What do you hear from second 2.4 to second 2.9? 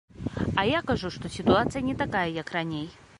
як раней.